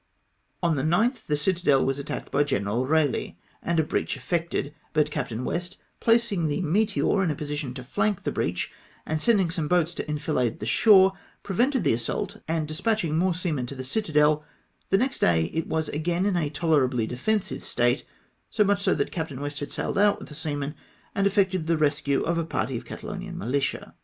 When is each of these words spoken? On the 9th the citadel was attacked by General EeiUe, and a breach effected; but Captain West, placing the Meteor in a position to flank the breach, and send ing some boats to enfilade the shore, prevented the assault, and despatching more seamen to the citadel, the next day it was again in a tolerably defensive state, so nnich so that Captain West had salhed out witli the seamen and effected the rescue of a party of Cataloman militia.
On 0.63 0.77
the 0.77 0.81
9th 0.81 1.27
the 1.27 1.35
citadel 1.35 1.85
was 1.85 1.99
attacked 1.99 2.31
by 2.31 2.43
General 2.43 2.87
EeiUe, 2.87 3.35
and 3.61 3.79
a 3.79 3.83
breach 3.83 4.17
effected; 4.17 4.73
but 4.93 5.11
Captain 5.11 5.45
West, 5.45 5.77
placing 5.99 6.47
the 6.47 6.59
Meteor 6.63 7.23
in 7.23 7.29
a 7.29 7.35
position 7.35 7.71
to 7.75 7.83
flank 7.83 8.23
the 8.23 8.31
breach, 8.31 8.71
and 9.05 9.21
send 9.21 9.39
ing 9.41 9.51
some 9.51 9.67
boats 9.67 9.93
to 9.93 10.09
enfilade 10.09 10.59
the 10.59 10.65
shore, 10.65 11.13
prevented 11.43 11.83
the 11.83 11.93
assault, 11.93 12.37
and 12.47 12.67
despatching 12.67 13.15
more 13.15 13.35
seamen 13.35 13.67
to 13.67 13.75
the 13.75 13.83
citadel, 13.83 14.43
the 14.89 14.97
next 14.97 15.19
day 15.19 15.51
it 15.53 15.67
was 15.67 15.87
again 15.89 16.25
in 16.25 16.35
a 16.35 16.49
tolerably 16.49 17.05
defensive 17.05 17.63
state, 17.63 18.03
so 18.49 18.65
nnich 18.65 18.79
so 18.79 18.95
that 18.95 19.11
Captain 19.11 19.39
West 19.39 19.59
had 19.59 19.69
salhed 19.69 19.97
out 20.01 20.19
witli 20.19 20.29
the 20.29 20.33
seamen 20.33 20.73
and 21.13 21.27
effected 21.27 21.67
the 21.67 21.77
rescue 21.77 22.23
of 22.23 22.39
a 22.39 22.43
party 22.43 22.75
of 22.75 22.85
Cataloman 22.85 23.37
militia. 23.37 23.93